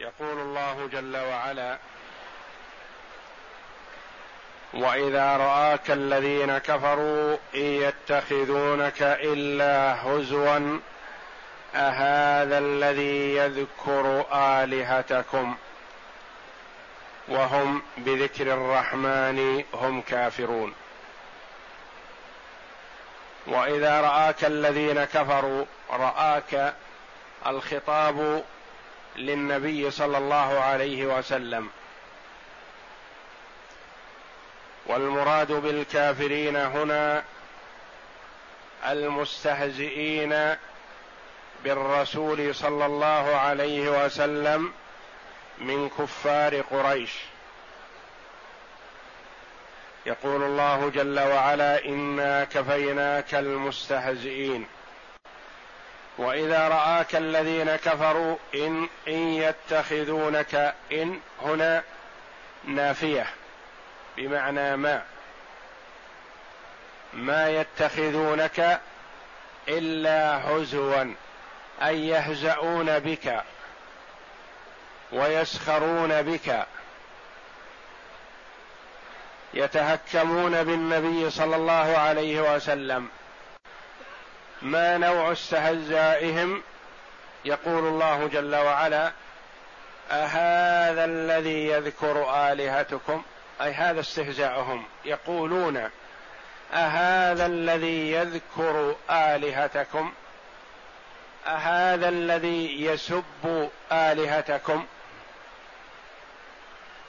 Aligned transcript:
يقول 0.00 0.38
الله 0.38 0.88
جل 0.92 1.16
وعلا 1.16 1.78
وإذا 4.74 5.36
رآك 5.36 5.90
الذين 5.90 6.58
كفروا 6.58 7.36
إن 7.54 7.60
يتخذونك 7.60 9.02
إلا 9.02 10.02
هزوا 10.02 10.78
أهذا 11.74 12.58
الذي 12.58 13.36
يذكر 13.36 14.24
آلهتكم؟ 14.32 15.56
وهم 17.28 17.82
بذكر 17.96 18.54
الرحمن 18.54 19.64
هم 19.74 20.00
كافرون. 20.00 20.74
وإذا 23.46 24.00
رآك 24.00 24.44
الذين 24.44 25.04
كفروا 25.04 25.64
رآك 25.90 26.74
الخطاب 27.46 28.44
للنبي 29.16 29.90
صلى 29.90 30.18
الله 30.18 30.60
عليه 30.60 31.18
وسلم. 31.18 31.70
والمراد 34.86 35.52
بالكافرين 35.52 36.56
هنا 36.56 37.22
المستهزئين 38.86 40.56
بالرسول 41.64 42.54
صلى 42.54 42.86
الله 42.86 43.36
عليه 43.36 44.04
وسلم 44.04 44.72
من 45.58 45.88
كفار 45.88 46.60
قريش. 46.60 47.12
يقول 50.06 50.42
الله 50.42 50.90
جل 50.94 51.20
وعلا 51.20 51.84
إنا 51.84 52.44
كفيناك 52.44 53.34
المستهزئين. 53.34 54.66
وإذا 56.20 56.68
رآك 56.68 57.16
الذين 57.16 57.76
كفروا 57.76 58.36
إن 58.54 58.88
إن 59.08 59.32
يتخذونك 59.32 60.74
إن 60.92 61.20
هنا 61.42 61.82
نافية 62.64 63.26
بمعنى 64.16 64.76
ما. 64.76 65.02
ما 67.12 67.48
يتخذونك 67.48 68.80
إلا 69.68 70.48
هزوا 70.48 71.14
أي 71.82 72.08
يهزؤون 72.08 72.98
بك 72.98 73.42
ويسخرون 75.12 76.22
بك. 76.22 76.66
يتهكمون 79.54 80.64
بالنبي 80.64 81.30
صلى 81.30 81.56
الله 81.56 81.98
عليه 81.98 82.54
وسلم. 82.54 83.08
ما 84.62 84.98
نوع 84.98 85.32
استهزائهم؟ 85.32 86.62
يقول 87.44 87.86
الله 87.86 88.28
جل 88.28 88.56
وعلا 88.56 89.12
أهذا 90.10 91.04
الذي 91.04 91.66
يذكر 91.66 92.34
آلهتكم؟ 92.52 93.22
أي 93.62 93.72
هذا 93.72 94.00
استهزاءهم 94.00 94.84
يقولون 95.04 95.90
أهذا 96.72 97.46
الذي 97.46 98.12
يذكر 98.12 98.96
آلهتكم؟ 99.10 100.12
أهذا 101.46 102.08
الذي 102.08 102.84
يسب 102.84 103.70
آلهتكم؟ 103.92 104.86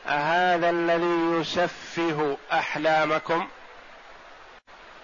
أهذا 0.08 0.70
الذي 0.70 1.40
يسفه 1.40 2.38
أحلامكم؟ 2.52 3.48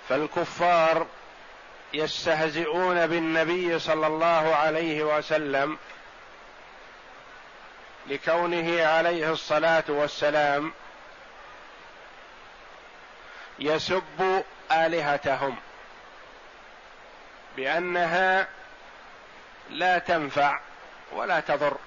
فالكفار 0.09 1.07
يستهزئون 1.93 3.07
بالنبي 3.07 3.79
صلى 3.79 4.07
الله 4.07 4.55
عليه 4.55 5.03
وسلم 5.03 5.77
لكونه 8.07 8.85
عليه 8.85 9.31
الصلاة 9.31 9.83
والسلام 9.87 10.73
يسب 13.59 14.43
آلهتهم 14.71 15.55
بأنها 17.57 18.47
لا 19.69 19.97
تنفع 19.97 20.59
ولا 21.11 21.39
تضر. 21.39 21.77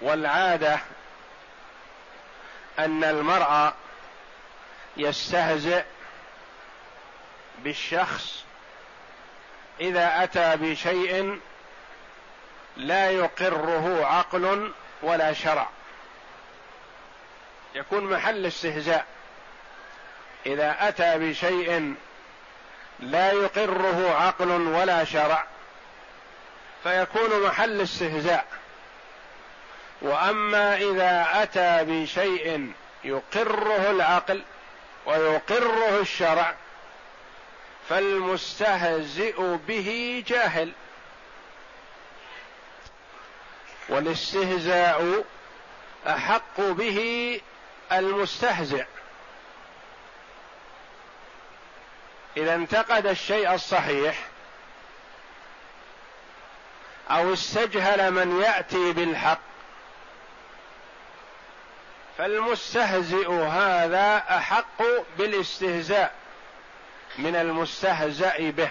والعادة 0.00 0.78
أن 2.78 3.04
المرء 3.04 3.72
يستهزئ 4.96 5.84
بالشخص 7.64 8.44
إذا 9.80 10.24
أتى 10.24 10.56
بشيء 10.56 11.40
لا 12.76 13.10
يقره 13.10 14.06
عقل 14.06 14.72
ولا 15.02 15.32
شرع. 15.32 15.68
يكون 17.74 18.04
محل 18.04 18.46
استهزاء. 18.46 19.06
إذا 20.46 20.88
أتى 20.88 21.18
بشيء 21.18 21.94
لا 23.00 23.32
يقره 23.32 24.14
عقل 24.20 24.50
ولا 24.50 25.04
شرع 25.04 25.44
فيكون 26.82 27.42
محل 27.42 27.80
استهزاء. 27.80 28.46
وأما 30.02 30.76
إذا 30.76 31.42
أتى 31.42 31.84
بشيء 31.84 32.72
يقره 33.04 33.90
العقل 33.90 34.42
ويقره 35.06 36.00
الشرع 36.00 36.54
فالمستهزئ 37.88 39.56
به 39.56 40.22
جاهل. 40.26 40.72
والاستهزاء 43.88 45.24
أحق 46.06 46.60
به 46.60 47.40
المستهزئ. 47.92 48.84
إذا 52.36 52.54
انتقد 52.54 53.06
الشيء 53.06 53.54
الصحيح 53.54 54.26
أو 57.10 57.32
استجهل 57.32 58.10
من 58.10 58.40
يأتي 58.40 58.92
بالحق 58.92 59.40
فالمستهزئ 62.18 63.30
هذا 63.32 64.16
أحق 64.30 64.82
بالاستهزاء. 65.18 66.14
من 67.18 67.36
المستهزأ 67.36 68.50
به. 68.50 68.70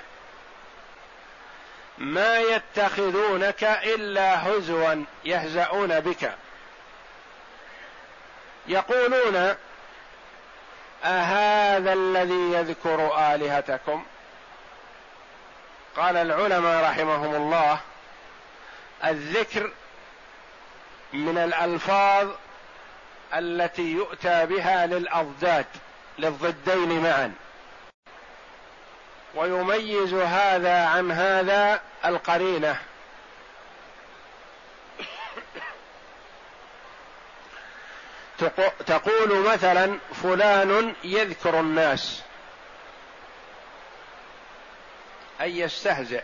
ما 1.97 2.39
يتخذونك 2.39 3.63
إلا 3.63 4.47
هزوا 4.47 5.05
يهزؤون 5.25 5.99
بك. 5.99 6.33
يقولون 8.67 9.55
أهذا 11.03 11.93
الذي 11.93 12.53
يذكر 12.53 13.17
آلهتكم؟ 13.35 14.05
قال 15.97 16.17
العلماء 16.17 16.83
رحمهم 16.83 17.35
الله 17.35 17.79
الذكر 19.05 19.71
من 21.13 21.37
الألفاظ 21.37 22.27
التي 23.33 23.91
يؤتى 23.91 24.45
بها 24.45 24.85
للأضداد 24.85 25.65
للضدين 26.19 27.03
معا. 27.03 27.33
ويميز 29.35 30.13
هذا 30.13 30.85
عن 30.85 31.11
هذا 31.11 31.81
القرينة. 32.05 32.79
تقول 38.85 39.39
مثلا 39.53 39.97
فلان 40.23 40.93
يذكر 41.03 41.59
الناس. 41.59 42.21
أي 45.41 45.59
يستهزئ. 45.59 46.23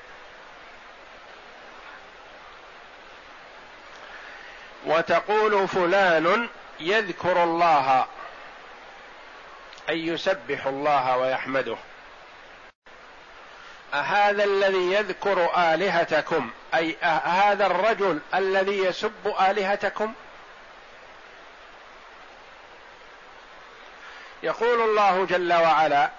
وتقول 4.86 5.68
فلان 5.68 6.50
يذكر 6.80 7.44
الله. 7.44 8.06
أي 9.90 10.08
يسبح 10.08 10.66
الله 10.66 11.18
ويحمده. 11.18 11.78
أهذا 13.94 14.44
الذي 14.44 14.94
يذكر 14.94 15.50
آلهتكم؟ 15.74 16.52
أي 16.76 16.96
هذا 17.24 17.66
الرجل 17.66 18.20
الذي 18.34 18.78
يسب 18.78 19.28
آلهتكم؟ 19.50 20.14
يقول 24.44 24.82
الله 24.82 25.26
جل 25.26 25.54
وعلا 25.54 26.10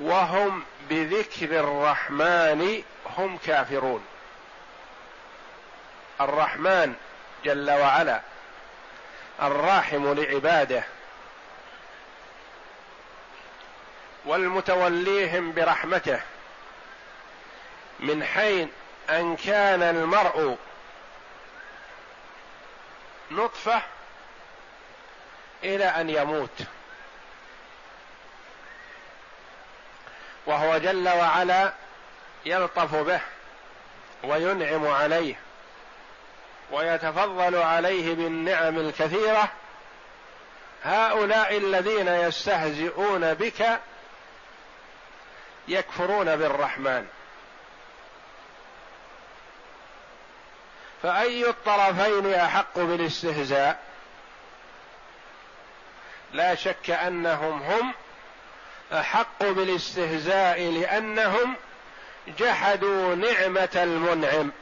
وهم 0.00 0.64
بذكر 0.90 1.60
الرحمن 1.60 2.82
هم 3.16 3.38
كافرون. 3.46 4.04
الرحمن 6.20 6.94
جل 7.44 7.70
وعلا 7.70 8.20
الراحم 9.42 10.14
لعباده 10.14 10.84
والمتوليهم 14.24 15.52
برحمته. 15.52 16.20
من 18.00 18.24
حين 18.24 18.70
أن 19.10 19.36
كان 19.36 19.82
المرء 19.82 20.56
نطفة 23.30 23.82
إلى 25.64 25.84
أن 25.84 26.10
يموت. 26.10 26.62
وهو 30.46 30.78
جل 30.78 31.08
وعلا 31.08 31.72
يلطف 32.46 32.94
به 32.94 33.20
وينعم 34.24 34.86
عليه 34.86 35.34
ويتفضل 36.70 37.56
عليه 37.56 38.14
بالنعم 38.14 38.78
الكثيرة. 38.78 39.52
هؤلاء 40.84 41.56
الذين 41.56 42.08
يستهزئون 42.08 43.34
بك 43.34 43.80
يكفرون 45.68 46.36
بالرحمن. 46.36 47.06
فأي 51.02 51.48
الطرفين 51.48 52.34
أحق 52.34 52.78
بالاستهزاء؟ 52.78 53.80
لا 56.32 56.54
شك 56.54 56.90
أنهم 56.90 57.62
هم 57.62 57.94
أحق 58.92 59.42
بالاستهزاء 59.42 60.62
لأنهم 60.62 61.54
جحدوا 62.38 63.14
نعمة 63.14 63.68
المنعم. 63.74 64.52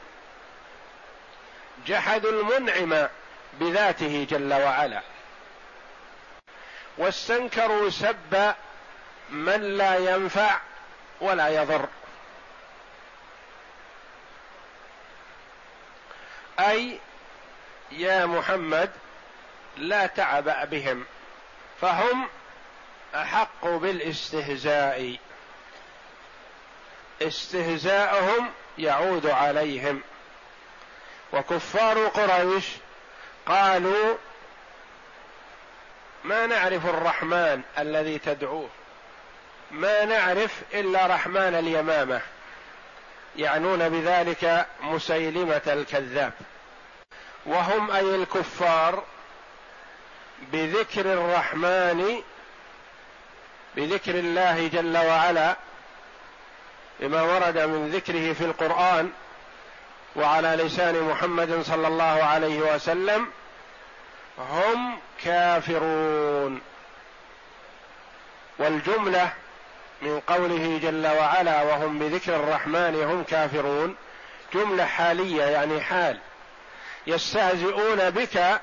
جحدوا 1.87 2.31
المنعم 2.31 3.07
بذاته 3.53 4.27
جل 4.29 4.53
وعلا. 4.53 5.01
واستنكروا 6.97 7.89
سب 7.89 8.53
من 9.29 9.61
لا 9.77 10.15
ينفع 10.15 10.59
ولا 11.21 11.47
يضر. 11.47 11.87
أي 16.59 16.99
يا 17.91 18.25
محمد 18.25 18.91
لا 19.77 20.05
تعبأ 20.05 20.65
بهم 20.65 21.05
فهم 21.81 22.27
أحق 23.15 23.65
بالاستهزاء. 23.65 25.17
استهزاءهم 27.21 28.51
يعود 28.77 29.25
عليهم. 29.25 30.01
وكفار 31.33 32.07
قريش 32.07 32.65
قالوا 33.45 34.15
ما 36.23 36.45
نعرف 36.45 36.85
الرحمن 36.85 37.61
الذي 37.77 38.19
تدعوه 38.19 38.69
ما 39.71 40.05
نعرف 40.05 40.61
إلا 40.73 41.07
رحمن 41.07 41.55
اليمامة. 41.55 42.21
يعنون 43.37 43.89
بذلك 43.89 44.67
مسيلمة 44.81 45.61
الكذاب. 45.67 46.33
وهم 47.45 47.91
أي 47.91 48.15
الكفار 48.15 49.03
بذكر 50.53 51.13
الرحمن 51.13 52.21
بذكر 53.75 54.15
الله 54.15 54.67
جل 54.67 54.97
وعلا 54.97 55.55
بما 56.99 57.21
ورد 57.21 57.57
من 57.57 57.91
ذكره 57.91 58.33
في 58.33 58.41
القرآن 58.45 59.11
وعلى 60.15 60.47
لسان 60.47 61.01
محمد 61.03 61.61
صلى 61.61 61.87
الله 61.87 62.23
عليه 62.23 62.59
وسلم 62.59 63.27
هم 64.37 64.99
كافرون. 65.23 66.61
والجملة 68.59 69.33
من 70.05 70.19
قوله 70.19 70.79
جل 70.83 71.07
وعلا 71.07 71.61
وهم 71.63 71.99
بذكر 71.99 72.35
الرحمن 72.35 73.03
هم 73.03 73.23
كافرون 73.23 73.95
جملة 74.53 74.85
حالية 74.85 75.43
يعني 75.43 75.81
حال. 75.81 76.19
يستهزئون 77.07 78.09
بك 78.09 78.61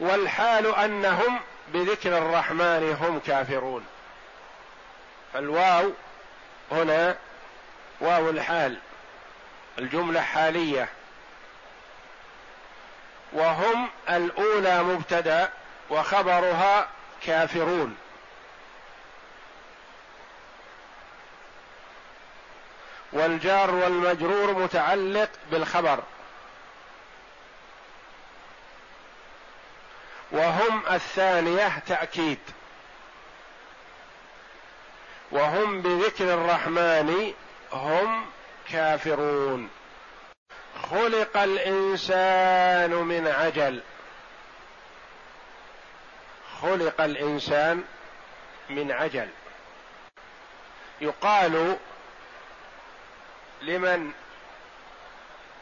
والحال 0.00 0.74
أنهم 0.74 1.40
بذكر 1.68 2.18
الرحمن 2.18 2.96
هم 3.00 3.20
كافرون. 3.26 3.84
الواو 5.34 5.92
هنا 6.72 7.16
واو 8.00 8.30
الحال 8.30 8.76
الجملة 9.78 10.20
حالية. 10.20 10.88
وهم 13.32 13.88
الأولى 14.10 14.82
مبتدأ 14.82 15.50
وخبرها 15.90 16.88
كافرون. 17.26 17.96
والجار 23.12 23.74
والمجرور 23.74 24.52
متعلق 24.52 25.30
بالخبر. 25.50 26.02
وهم 30.32 30.82
الثانية 30.90 31.78
تأكيد. 31.78 32.38
وهم 35.30 35.82
بذكر 35.82 36.34
الرحمن 36.34 37.32
هم 37.72 38.26
كافرون. 38.70 39.70
خلق 40.90 41.36
الإنسان 41.36 42.90
من 42.90 43.28
عجل. 43.28 43.82
خلق 46.62 47.00
الإنسان 47.00 47.84
من 48.70 48.92
عجل. 48.92 49.28
يقال 51.00 51.76
لمن 53.62 54.12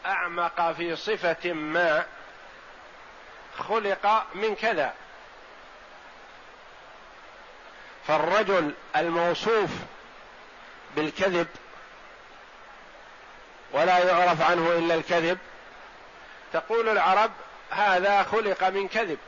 أعمق 0.06 0.73
في 0.73 0.97
صفة 0.97 1.52
ما 1.52 2.06
خلق 3.58 4.26
من 4.35 4.55
كذا. 4.55 4.94
فالرجل 8.06 8.75
الموصوف 8.97 9.70
بالكذب 10.97 11.47
ولا 13.73 13.99
يعرف 13.99 14.43
عنه 14.50 14.73
إلا 14.73 14.94
الكذب 14.94 15.38
تقول 16.52 16.88
العرب 16.88 17.31
هذا 17.70 18.23
خلق 18.23 18.64
من 18.64 18.88
كذب. 18.88 19.19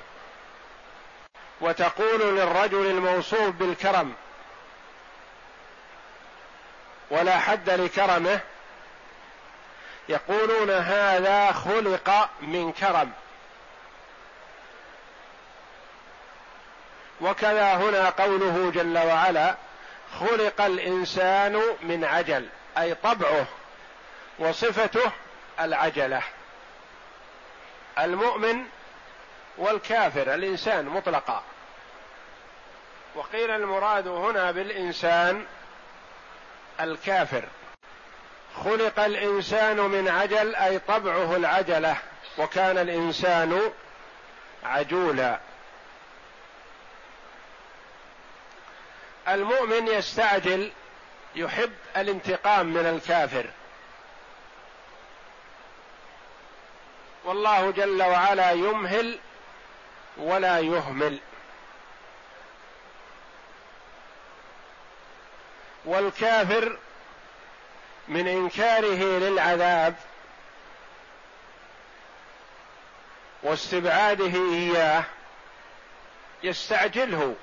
وتقول 1.60 2.36
للرجل 2.36 2.86
الموصوف 2.86 3.48
بالكرم 3.48 4.14
ولا 7.10 7.38
حد 7.38 7.70
لكرمه 7.70 8.40
يقولون 10.08 10.70
هذا 10.70 11.52
خلق 11.52 12.30
من 12.40 12.72
كرم. 12.72 13.12
وكذا 17.20 17.74
هنا 17.74 18.10
قوله 18.10 18.70
جل 18.70 18.98
وعلا 18.98 19.54
خلق 20.20 20.60
الإنسان 20.60 21.62
من 21.82 22.04
عجل 22.04 22.48
أي 22.78 22.94
طبعه 22.94 23.46
وصفته 24.38 25.12
العجلة. 25.60 26.22
المؤمن 27.98 28.64
والكافر 29.58 30.34
الإنسان 30.34 30.84
مطلقا. 30.84 31.42
وقيل 33.14 33.50
المراد 33.50 34.08
هنا 34.08 34.50
بالإنسان 34.50 35.46
الكافر. 36.80 37.44
خلق 38.56 39.00
الإنسان 39.00 39.76
من 39.76 40.08
عجل 40.08 40.54
أي 40.54 40.78
طبعه 40.78 41.36
العجلة 41.36 41.96
وكان 42.38 42.78
الإنسان 42.78 43.72
عجولا. 44.64 45.38
المؤمن 49.28 49.88
يستعجل 49.88 50.72
يحب 51.34 51.72
الانتقام 51.96 52.66
من 52.66 52.86
الكافر. 52.86 53.46
والله 57.24 57.70
جل 57.70 58.02
وعلا 58.02 58.50
يمهل 58.50 59.18
ولا 60.16 60.58
يهمل. 60.58 61.18
والكافر 65.84 66.78
من 68.08 68.28
إنكاره 68.28 69.18
للعذاب 69.18 69.94
واستبعاده 73.42 74.34
إياه 74.52 75.04
يستعجله 76.42 77.34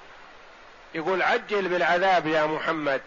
يقول 0.94 1.22
عجل 1.22 1.68
بالعذاب 1.70 2.28
يا 2.28 2.46
محمد. 2.46 3.02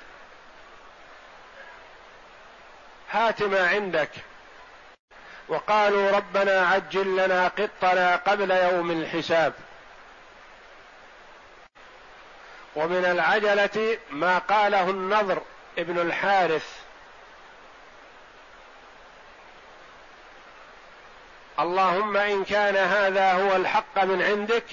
هات 3.11 3.43
ما 3.43 3.69
عندك. 3.69 4.11
وقالوا 5.49 6.11
ربنا 6.11 6.67
عجل 6.67 7.17
لنا 7.17 7.49
قطنا 7.49 8.17
قبل 8.17 8.51
يوم 8.51 8.91
الحساب. 8.91 9.53
ومن 12.77 13.05
العجلة 13.05 13.99
ما 14.11 14.39
قاله 14.39 14.91
النضر 14.91 15.43
ابن 15.79 15.99
الحارث. 15.99 16.82
اللهم 21.63 22.17
إن 22.17 22.45
كان 22.45 22.77
هذا 22.77 23.33
هو 23.33 23.57
الحق 23.57 24.05
من 24.05 24.23
عندك 24.23 24.65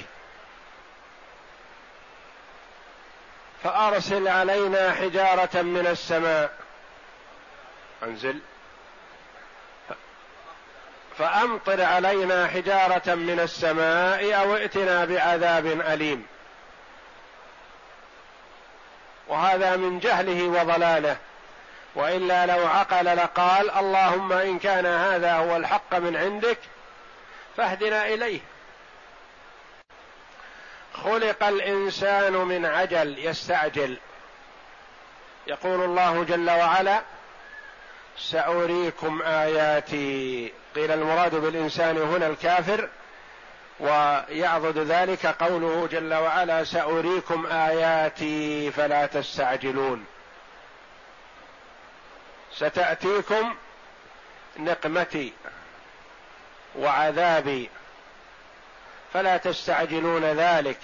فأرسل 3.63 4.27
علينا 4.27 4.91
حجارة 4.91 5.61
من 5.61 5.87
السماء. 5.87 6.51
أنزل. 8.03 8.39
فأمطر 11.17 11.83
علينا 11.83 12.47
حجارة 12.47 13.15
من 13.15 13.39
السماء 13.39 14.41
أو 14.41 14.55
ائتنا 14.55 15.05
بعذاب 15.05 15.65
أليم. 15.65 16.25
وهذا 19.27 19.75
من 19.75 19.99
جهله 19.99 20.43
وضلاله. 20.43 21.17
وإلا 21.95 22.45
لو 22.45 22.67
عقل 22.67 23.17
لقال 23.17 23.71
اللهم 23.71 24.33
إن 24.33 24.59
كان 24.59 24.85
هذا 24.85 25.35
هو 25.35 25.55
الحق 25.55 25.95
من 25.95 26.15
عندك 26.15 26.57
فاهدنا 27.57 28.07
إليه. 28.07 28.39
خلق 30.93 31.43
الإنسان 31.43 32.33
من 32.33 32.65
عجل 32.65 33.25
يستعجل. 33.25 33.97
يقول 35.47 35.83
الله 35.83 36.23
جل 36.23 36.49
وعلا 36.49 37.01
سأريكم 38.17 39.21
آياتي. 39.21 40.53
قيل 40.75 40.91
المراد 40.91 41.35
بالإنسان 41.35 41.97
هنا 41.97 42.27
الكافر 42.27 42.89
ويعضد 43.79 44.77
ذلك 44.77 45.25
قوله 45.25 45.87
جل 45.91 46.13
وعلا 46.13 46.63
سأريكم 46.63 47.45
آياتي 47.45 48.71
فلا 48.71 49.05
تستعجلون. 49.05 50.05
ستأتيكم 52.53 53.55
نقمتي. 54.57 55.33
وعذابي 56.75 57.69
فلا 59.13 59.37
تستعجلون 59.37 60.23
ذلك 60.25 60.79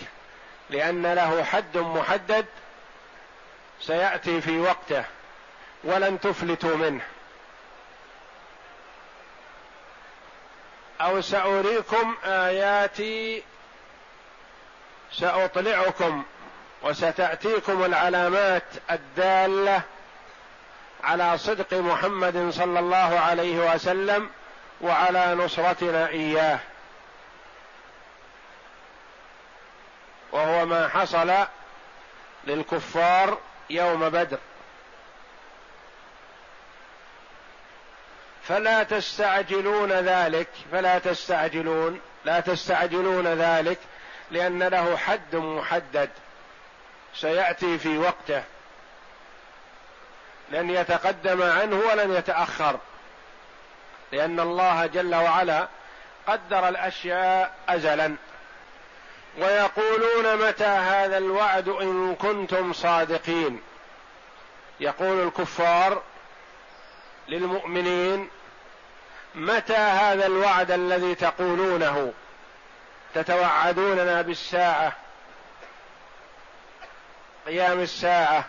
لأن 0.69 1.13
له 1.13 1.43
حد 1.43 1.77
محدد 1.77 2.45
سيأتي 3.81 4.41
في 4.41 4.59
وقته 4.59 5.03
ولن 5.83 6.19
تفلتوا 6.19 6.75
منه. 6.75 7.01
أو 11.01 11.21
سأريكم 11.21 12.15
آياتي 12.25 13.43
سأطلعكم 15.11 16.23
وستأتيكم 16.83 17.85
العلامات 17.85 18.63
الدالة 18.91 19.81
على 21.03 21.37
صدق 21.37 21.73
محمد 21.73 22.49
صلى 22.49 22.79
الله 22.79 23.19
عليه 23.19 23.73
وسلم. 23.73 24.29
وعلى 24.81 25.35
نصرتنا 25.35 26.07
إياه. 26.07 26.59
وهو 30.31 30.65
ما 30.65 30.87
حصل 30.87 31.33
للكفار 32.47 33.37
يوم 33.69 34.09
بدر. 34.09 34.37
فلا 38.43 38.83
تستعجلون 38.83 39.91
ذلك 39.91 40.47
فلا 40.71 40.99
تستعجلون 40.99 42.01
لا 42.25 42.39
تستعجلون 42.39 43.27
ذلك 43.27 43.79
لأن 44.31 44.63
له 44.63 44.97
حد 44.97 45.35
محدد. 45.35 46.09
سيأتي 47.15 47.77
في 47.77 47.97
وقته. 47.97 48.43
لن 50.49 50.69
يتقدم 50.69 51.41
عنه 51.41 51.75
ولن 51.75 52.13
يتأخر. 52.13 52.79
لأن 54.11 54.39
الله 54.39 54.85
جل 54.85 55.15
وعلا 55.15 55.67
قدر 56.27 56.67
الأشياء 56.67 57.55
ازلا. 57.69 58.15
ويقولون 59.37 60.47
متى 60.47 60.65
هذا 60.65 61.17
الوعد 61.17 61.67
إن 61.69 62.15
كنتم 62.15 62.73
صادقين. 62.73 63.61
يقول 64.79 65.27
الكفار 65.27 66.01
للمؤمنين 67.27 68.29
متى 69.35 69.75
هذا 69.75 70.25
الوعد 70.25 70.71
الذي 70.71 71.15
تقولونه؟ 71.15 72.13
تتوعدوننا 73.15 74.21
بالساعة 74.21 74.93
قيام 77.47 77.79
الساعة 77.79 78.45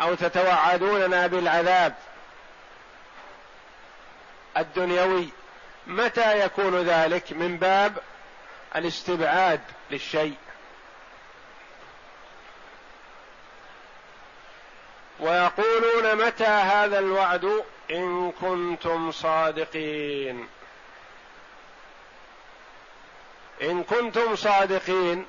أو 0.00 0.14
تتوعدوننا 0.14 1.26
بالعذاب؟ 1.26 1.94
الدنيوي 4.58 5.28
متى 5.86 6.44
يكون 6.44 6.82
ذلك؟ 6.82 7.32
من 7.32 7.56
باب 7.56 7.98
الاستبعاد 8.76 9.60
للشيء. 9.90 10.36
ويقولون 15.20 16.26
متى 16.26 16.44
هذا 16.44 16.98
الوعد؟ 16.98 17.64
إن 17.90 18.32
كنتم 18.40 19.12
صادقين. 19.12 20.48
إن 23.62 23.84
كنتم 23.84 24.36
صادقين 24.36 25.26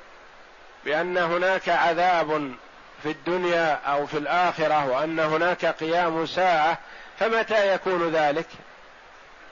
بأن 0.86 1.18
هناك 1.18 1.70
عذاب 1.70 2.56
في 3.04 3.12
الدنيا 3.12 3.74
أو 3.74 4.06
في 4.06 4.18
الآخرة 4.18 4.88
وأن 4.88 5.20
هناك 5.20 5.66
قيام 5.66 6.26
ساعة 6.26 6.78
فمتى 7.20 7.74
يكون 7.74 8.10
ذلك؟ 8.10 8.48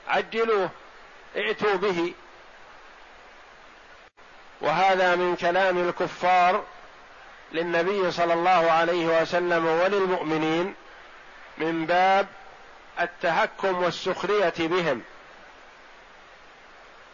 عجلوه 0.08 0.70
ائتوا 1.36 1.76
به. 1.76 2.14
وهذا 4.62 5.16
من 5.16 5.36
كلام 5.36 5.90
الكفار 5.90 6.64
للنبي 7.52 8.12
صلى 8.12 8.34
الله 8.34 8.72
عليه 8.72 9.22
وسلم 9.22 9.66
وللمؤمنين 9.66 10.76
من 11.58 11.86
باب 11.86 12.28
التهكم 13.02 13.84
والسخرية 13.84 14.54
بهم. 14.60 15.02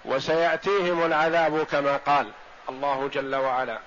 وسيأتيهم 0.05 1.05
العذاب 1.05 1.63
كما 1.63 1.97
قال 1.97 2.31
الله 2.69 3.09
جل 3.13 3.35
وعلا. 3.35 3.79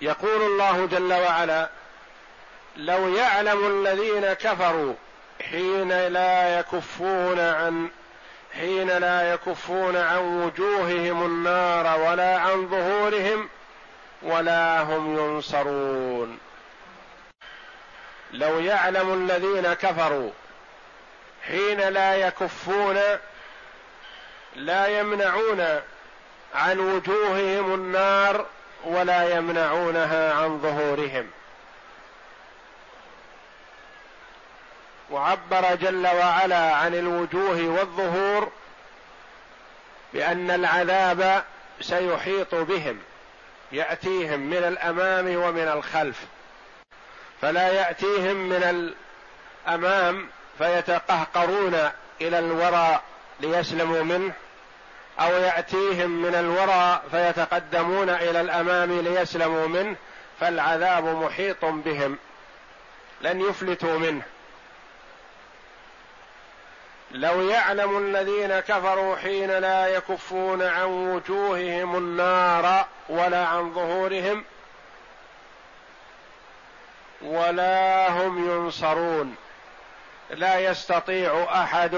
يقول 0.00 0.42
الله 0.42 0.86
جل 0.86 1.12
وعلا 1.12 1.70
لو 2.76 3.16
يعلم 3.16 3.66
الذين 3.66 4.32
كفروا 4.32 4.94
حين 5.50 5.88
لا 5.88 6.58
يكفون 6.58 7.40
عن 7.40 7.90
حين 8.58 8.98
لا 8.98 9.32
يكفون 9.32 9.96
عن 9.96 10.18
وجوههم 10.18 11.26
النار 11.26 12.00
ولا 12.00 12.38
عن 12.38 12.68
ظهورهم 12.68 13.48
ولا 14.22 14.82
هم 14.82 15.18
ينصرون. 15.18 16.38
لو 18.32 18.60
يعلم 18.60 19.14
الذين 19.14 19.72
كفروا 19.72 20.30
حين 21.46 21.80
لا 21.80 22.14
يكفون 22.14 22.98
لا 24.56 25.00
يمنعون 25.00 25.80
عن 26.54 26.78
وجوههم 26.78 27.74
النار 27.74 28.46
ولا 28.84 29.36
يمنعونها 29.36 30.34
عن 30.34 30.60
ظهورهم. 30.62 31.30
وعبر 35.12 35.74
جل 35.74 36.06
وعلا 36.06 36.74
عن 36.74 36.94
الوجوه 36.94 37.78
والظهور 37.78 38.52
بأن 40.14 40.50
العذاب 40.50 41.44
سيحيط 41.80 42.54
بهم 42.54 42.98
يأتيهم 43.72 44.40
من 44.40 44.56
الأمام 44.56 45.36
ومن 45.36 45.68
الخلف. 45.68 46.16
فلا 47.42 47.68
يأتيهم 47.68 48.36
من 48.36 48.94
الأمام 49.66 50.28
فيتقهقرون 50.58 51.90
إلى 52.20 52.38
الوراء 52.38 53.02
ليسلموا 53.40 54.02
منه 54.02 54.32
أو 55.20 55.32
يأتيهم 55.32 56.22
من 56.22 56.34
الوراء 56.34 57.04
فيتقدمون 57.10 58.10
إلى 58.10 58.40
الأمام 58.40 59.00
ليسلموا 59.00 59.66
منه 59.66 59.96
فالعذاب 60.40 61.04
محيط 61.04 61.64
بهم 61.64 62.18
لن 63.20 63.40
يفلتوا 63.40 63.98
منه. 63.98 64.22
لو 67.12 67.48
يعلم 67.48 67.98
الذين 67.98 68.60
كفروا 68.60 69.16
حين 69.16 69.50
لا 69.50 69.86
يكفون 69.86 70.62
عن 70.62 70.84
وجوههم 70.84 71.96
النار 71.96 72.86
ولا 73.08 73.46
عن 73.46 73.74
ظهورهم 73.74 74.44
ولا 77.22 78.08
هم 78.08 78.50
ينصرون. 78.50 79.36
لا 80.30 80.58
يستطيع 80.58 81.46
أحد 81.62 81.94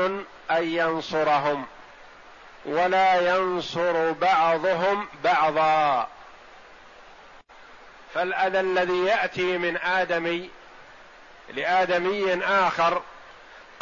أن 0.50 0.64
ينصرهم 0.64 1.66
ولا 2.64 3.36
ينصر 3.36 4.12
بعضهم 4.12 5.08
بعضا. 5.24 6.08
فالأذى 8.14 8.60
الذي 8.60 9.04
يأتي 9.04 9.58
من 9.58 9.76
آدمي 9.76 10.50
لآدمي 11.48 12.44
آخر 12.44 13.02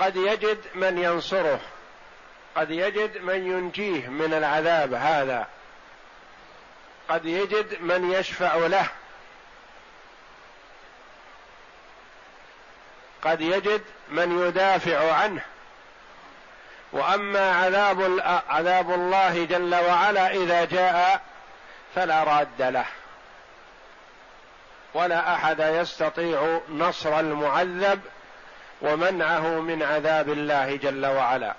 قد 0.03 0.17
يجد 0.17 0.59
من 0.75 0.99
ينصره 0.99 1.61
قد 2.57 2.71
يجد 2.71 3.23
من 3.23 3.47
ينجيه 3.47 4.09
من 4.09 4.35
العذاب 4.35 4.95
هذا 4.95 5.47
قد 7.09 7.27
يجد 7.27 7.83
من 7.83 8.13
يشفع 8.13 8.55
له 8.55 8.87
قد 13.23 13.41
يجد 13.41 13.83
من 14.09 14.47
يدافع 14.47 15.13
عنه. 15.13 15.43
وأما 16.93 17.57
عذاب 17.57 18.21
عذاب 18.49 18.91
الله 18.95 19.45
جل 19.45 19.75
وعلا 19.75 20.31
إذا 20.31 20.65
جاء 20.65 21.23
فلا 21.95 22.25
راد 22.25 22.63
له. 22.63 22.87
ولا 24.95 25.35
أحد 25.35 25.61
يستطيع 25.61 26.61
نصر 26.69 27.21
المعذب 27.21 28.01
ومنعه 28.83 29.61
من 29.61 29.83
عذاب 29.83 30.29
الله 30.29 30.77
جل 30.77 31.07
وعلا. 31.07 31.55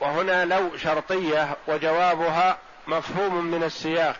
وهنا 0.00 0.44
لو 0.44 0.76
شرطية 0.76 1.56
وجوابها 1.66 2.58
مفهوم 2.86 3.44
من 3.44 3.62
السياق. 3.62 4.16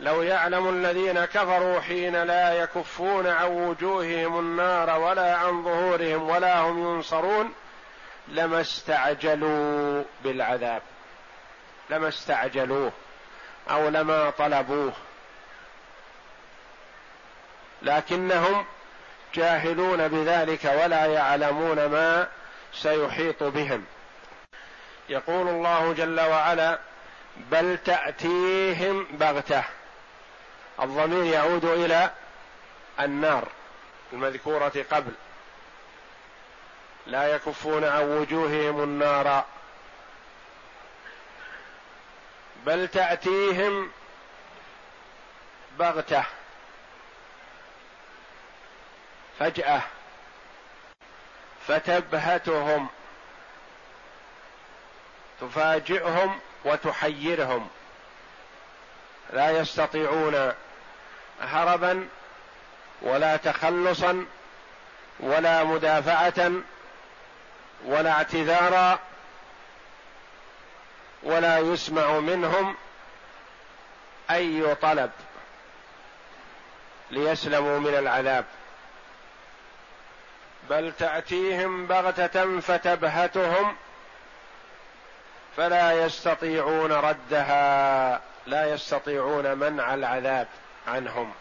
لو 0.00 0.22
يعلم 0.22 0.68
الذين 0.68 1.24
كفروا 1.24 1.80
حين 1.80 2.22
لا 2.22 2.54
يكفون 2.54 3.26
عن 3.26 3.46
وجوههم 3.46 4.38
النار 4.38 4.98
ولا 4.98 5.36
عن 5.36 5.64
ظهورهم 5.64 6.30
ولا 6.30 6.60
هم 6.60 6.78
ينصرون 6.78 7.52
لما 8.28 8.60
استعجلوا 8.60 10.02
بالعذاب. 10.24 10.82
لما 11.90 12.08
استعجلوه 12.08 12.92
أو 13.70 13.88
لما 13.88 14.30
طلبوه. 14.30 14.92
لكنهم 17.82 18.64
جاهلون 19.34 20.08
بذلك 20.08 20.64
ولا 20.64 21.06
يعلمون 21.06 21.86
ما 21.86 22.28
سيحيط 22.74 23.42
بهم. 23.42 23.84
يقول 25.08 25.48
الله 25.48 25.92
جل 25.92 26.20
وعلا 26.20 26.78
بل 27.36 27.78
تأتيهم 27.84 29.06
بغتة. 29.10 29.64
الضمير 30.82 31.24
يعود 31.24 31.64
إلى 31.64 32.10
النار 33.00 33.48
المذكورة 34.12 34.84
قبل. 34.90 35.12
لا 37.06 37.34
يكفون 37.34 37.84
عن 37.84 38.02
وجوههم 38.02 38.82
النار. 38.82 39.44
بل 42.66 42.88
تأتيهم 42.88 43.90
بغتة. 45.78 46.24
فجأة 49.40 49.82
فتبهتهم 51.66 52.88
تفاجئهم 55.40 56.40
وتحيرهم. 56.64 57.68
لا 59.32 59.50
يستطيعون 59.50 60.52
هربا 61.40 62.08
ولا 63.02 63.36
تخلصا 63.36 64.26
ولا 65.20 65.64
مدافعة 65.64 66.52
ولا 67.84 68.10
اعتذارا 68.10 68.98
ولا 71.22 71.58
يسمع 71.58 72.10
منهم 72.18 72.76
أي 74.30 74.74
طلب 74.74 75.10
ليسلموا 77.10 77.78
من 77.78 77.94
العذاب. 77.94 78.44
بل 80.70 80.92
تأتيهم 80.98 81.86
بغتة 81.86 82.60
فتبهتهم 82.60 83.76
فلا 85.56 86.04
يستطيعون 86.04 86.92
ردها 86.92 88.20
لا 88.46 88.74
يستطيعون 88.74 89.58
منع 89.58 89.94
العذاب 89.94 90.48
عنهم. 90.88 91.32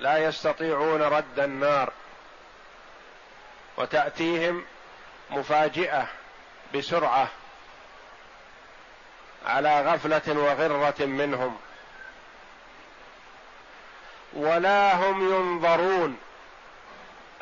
لا 0.00 0.18
يستطيعون 0.18 1.02
رد 1.02 1.38
النار. 1.38 1.92
وتأتيهم 3.76 4.64
مفاجئة 5.30 6.06
بسرعة 6.74 7.28
على 9.46 9.82
غفلة 9.82 10.38
وغرة 10.38 11.04
منهم. 11.04 11.58
ولا 14.32 14.94
هم 14.94 15.34
ينظرون 15.34 16.18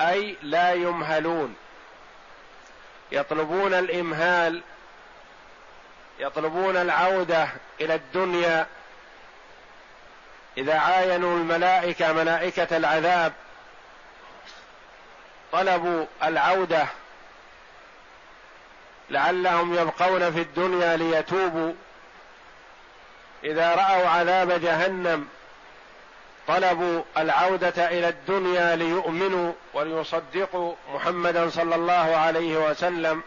أي 0.01 0.37
لا 0.43 0.73
يمهلون. 0.73 1.57
يطلبون 3.13 3.75
الإمهال 3.75 4.63
يطلبون 6.19 6.77
العودة 6.77 7.49
إلى 7.81 7.95
الدنيا. 7.95 8.67
إذا 10.59 10.79
عاينوا 10.79 11.37
الملائكة 11.39 12.13
ملائكة 12.13 12.77
العذاب 12.77 13.33
طلبوا 15.53 16.07
العودة. 16.23 16.87
لعلهم 19.11 19.75
يبقون 19.75 20.33
في 20.33 20.41
الدنيا 20.41 20.97
ليتوبوا. 20.97 21.73
إذا 23.45 23.75
رأوا 23.75 24.09
عذاب 24.09 24.61
جهنم 24.61 25.29
طلبوا 26.49 27.03
العودة 27.17 27.89
إلى 27.89 28.09
الدنيا 28.09 28.77
ليؤمنوا 28.77 29.53
وليصدقوا 29.75 30.75
محمدا 30.95 31.51
صلى 31.51 31.75
الله 31.75 32.17
عليه 32.17 32.71
وسلم 32.71 33.23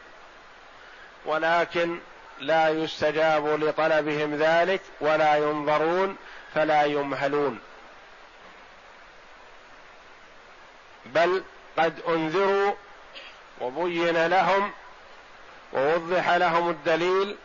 ولكن 1.26 2.00
لا 2.40 2.70
يستجاب 2.70 3.64
لطلبهم 3.64 4.36
ذلك 4.36 4.82
ولا 5.02 5.36
ينظرون 5.36 6.18
فلا 6.56 6.84
يمهلون. 6.84 7.60
بل 11.06 11.44
قد 11.78 12.00
أنذروا 12.08 12.74
وبين 13.62 14.28
لهم 14.28 14.72
ووضح 15.74 16.30
لهم 16.30 16.70
الدليل 16.70 17.36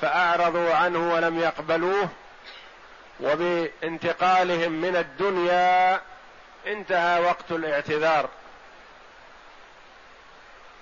فأعرضوا 0.00 0.74
عنه 0.74 1.14
ولم 1.14 1.40
يقبلوه 1.40 2.08
وبانتقالهم 3.20 4.72
من 4.72 4.96
الدنيا 4.96 6.00
انتهى 6.66 7.20
وقت 7.20 7.50
الاعتذار. 7.50 8.28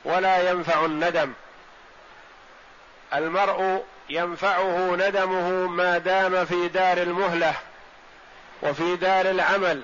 ولا 0.05 0.51
ينفع 0.51 0.85
الندم. 0.85 1.33
المرء 3.15 3.85
ينفعه 4.09 4.97
ندمه 4.97 5.51
ما 5.67 5.99
دام 5.99 6.45
في 6.45 6.69
دار 6.69 6.99
المهلة 6.99 7.55
وفي 8.63 8.97
دار 8.97 9.31
العمل. 9.31 9.83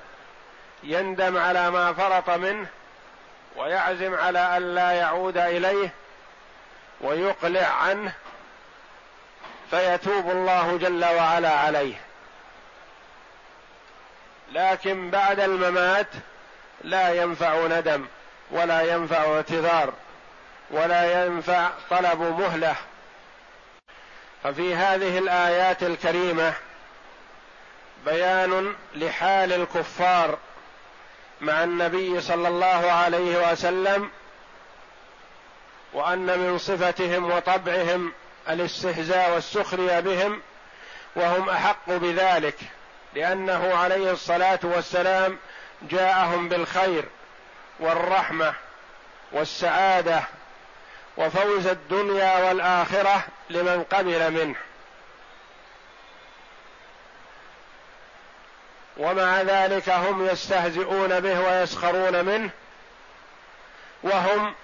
يندم 0.82 1.36
على 1.36 1.70
ما 1.70 1.92
فرط 1.92 2.30
منه 2.30 2.66
ويعزم 3.56 4.14
على 4.14 4.56
أن 4.56 4.74
لا 4.74 4.92
يعود 4.92 5.36
إليه 5.36 5.90
ويقلع 7.00 7.66
عنه 7.66 8.12
فيتوب 9.70 10.30
الله 10.30 10.76
جل 10.76 11.04
وعلا 11.04 11.50
عليه. 11.50 12.11
لكن 14.52 15.10
بعد 15.10 15.40
الممات 15.40 16.06
لا 16.84 17.14
ينفع 17.22 17.66
ندم 17.66 18.06
ولا 18.50 18.82
ينفع 18.82 19.36
اعتذار 19.36 19.92
ولا 20.70 21.24
ينفع 21.24 21.70
طلب 21.90 22.20
مهله. 22.20 22.76
ففي 24.44 24.74
هذه 24.74 25.18
الآيات 25.18 25.82
الكريمة 25.82 26.54
بيان 28.04 28.74
لحال 28.94 29.52
الكفار 29.52 30.38
مع 31.40 31.64
النبي 31.64 32.20
صلى 32.20 32.48
الله 32.48 32.92
عليه 32.92 33.52
وسلم 33.52 34.10
وأن 35.92 36.38
من 36.38 36.58
صفتهم 36.58 37.30
وطبعهم 37.30 38.12
الاستهزاء 38.48 39.34
والسخرية 39.34 40.00
بهم 40.00 40.42
وهم 41.16 41.48
أحق 41.48 41.86
بذلك. 41.90 42.56
لأنه 43.14 43.74
عليه 43.74 44.10
الصلاة 44.10 44.58
والسلام 44.62 45.38
جاءهم 45.82 46.48
بالخير 46.48 47.04
والرحمة 47.80 48.54
والسعادة 49.32 50.22
وفوز 51.16 51.66
الدنيا 51.66 52.48
والآخرة 52.48 53.24
لمن 53.50 53.84
قبل 53.84 54.30
منه. 54.30 54.56
ومع 58.96 59.42
ذلك 59.42 59.88
هم 59.88 60.26
يستهزئون 60.26 61.20
به 61.20 61.40
ويسخرون 61.40 62.24
منه 62.24 62.50
وهم 64.02 64.54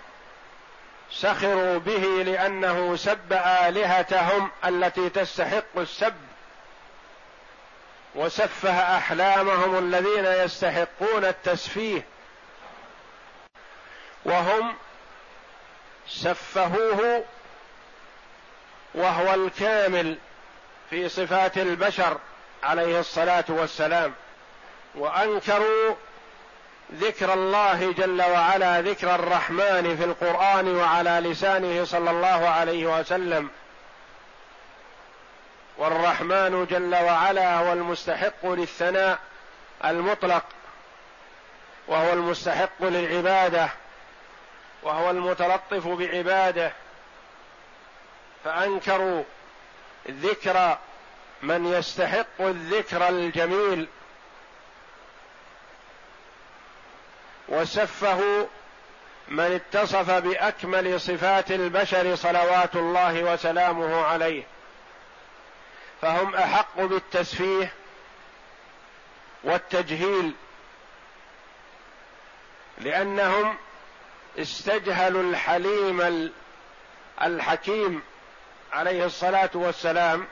سخروا 1.10 1.78
به 1.78 2.22
لأنه 2.26 2.96
سب 2.96 3.32
آلهتهم 3.32 4.50
التي 4.64 5.08
تستحق 5.08 5.76
السب. 5.76 6.27
وسفه 8.18 8.96
احلامهم 8.98 9.78
الذين 9.78 10.24
يستحقون 10.24 11.24
التسفيه 11.24 12.04
وهم 14.24 14.74
سفهوه 16.08 17.24
وهو 18.94 19.34
الكامل 19.34 20.18
في 20.90 21.08
صفات 21.08 21.58
البشر 21.58 22.18
عليه 22.62 23.00
الصلاة 23.00 23.44
والسلام 23.48 24.14
وأنكروا 24.94 25.94
ذكر 26.94 27.32
الله 27.32 27.92
جل 27.92 28.22
وعلا 28.22 28.80
ذكر 28.80 29.14
الرحمن 29.14 29.96
في 29.96 30.04
القرآن 30.04 30.76
وعلى 30.76 31.10
لسانه 31.10 31.84
صلى 31.84 32.10
الله 32.10 32.48
عليه 32.48 33.00
وسلم. 33.00 33.50
والرحمن 35.78 36.66
جل 36.70 36.94
وعلا 36.94 37.56
هو 37.56 37.72
المستحق 37.72 38.46
للثناء 38.46 39.18
المطلق 39.84 40.44
وهو 41.88 42.12
المستحق 42.12 42.82
للعبادة 42.82 43.68
وهو 44.82 45.10
المتلطف 45.10 45.88
بعباده. 45.88 46.72
فأنكروا 48.44 49.22
ذكر 50.10 50.78
من 51.42 51.66
يستحق 51.72 52.40
الذكر 52.40 53.08
الجميل 53.08 53.88
وسفه 57.48 58.48
من 59.28 59.60
اتصف 59.72 60.10
بأكمل 60.10 61.00
صفات 61.00 61.50
البشر 61.50 62.16
صلوات 62.16 62.76
الله 62.76 63.22
وسلامه 63.22 64.04
عليه. 64.04 64.57
فهم 66.02 66.34
أحق 66.34 66.80
بالتسفيه 66.80 67.72
والتجهيل 69.44 70.32
لأنهم 72.78 73.56
استجهلوا 74.38 75.22
الحليم 75.22 76.32
الحكيم 77.22 78.02
عليه 78.72 79.06
الصلاة 79.06 79.50
والسلام 79.54 80.26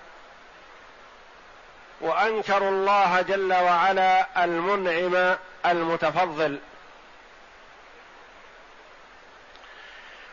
وأنكروا 2.01 2.71
الله 2.71 3.23
جل 3.23 3.53
وعلا 3.53 4.45
المنعم 4.45 5.37
المتفضل. 5.67 6.59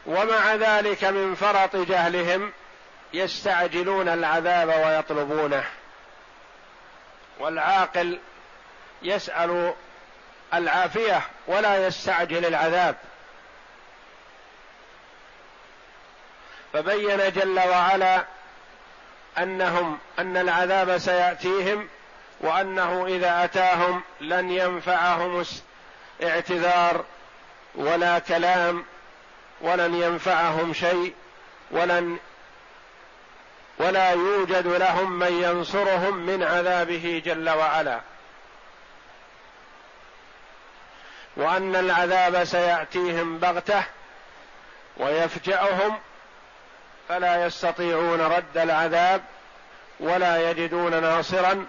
ومع 0.05 0.55
ذلك 0.55 1.03
من 1.03 1.35
فرط 1.35 1.75
جهلهم 1.75 2.51
يستعجلون 3.13 4.09
العذاب 4.09 4.67
ويطلبونه. 4.67 5.63
والعاقل 7.39 8.19
يسأل 9.01 9.73
العافية 10.53 11.21
ولا 11.47 11.87
يستعجل 11.87 12.45
العذاب. 12.45 12.95
فبين 16.73 17.31
جل 17.31 17.59
وعلا 17.59 18.25
أنهم 19.37 19.99
أن 20.19 20.37
العذاب 20.37 20.97
سيأتيهم 20.97 21.89
وأنه 22.41 23.05
إذا 23.07 23.43
أتاهم 23.43 24.01
لن 24.21 24.49
ينفعهم 24.49 25.45
اعتذار 26.23 27.05
ولا 27.75 28.19
كلام 28.19 28.85
ولن 29.61 29.95
ينفعهم 29.95 30.73
شيء 30.73 31.13
ولن 31.71 32.17
ولا 33.79 34.11
يوجد 34.11 34.67
لهم 34.67 35.19
من 35.19 35.43
ينصرهم 35.43 36.17
من 36.17 36.43
عذابه 36.43 37.21
جل 37.25 37.49
وعلا. 37.49 37.99
وأن 41.37 41.75
العذاب 41.75 42.43
سيأتيهم 42.43 43.37
بغتة 43.37 43.83
ويفجأهم 44.97 45.99
فلا 47.09 47.45
يستطيعون 47.45 48.21
رد 48.21 48.57
العذاب 48.57 49.21
ولا 49.99 50.51
يجدون 50.51 51.01
ناصرا 51.01 51.65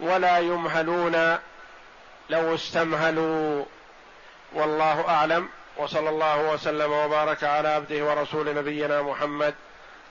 ولا 0.00 0.38
يمهلون 0.38 1.38
لو 2.30 2.54
استمهلوا. 2.54 3.64
والله 4.52 5.08
أعلم. 5.08 5.48
وصلى 5.76 6.08
الله 6.08 6.52
وسلم 6.52 6.92
وبارك 6.92 7.44
على 7.44 7.68
عبده 7.68 8.04
ورسول 8.04 8.54
نبينا 8.54 9.02
محمد 9.02 9.54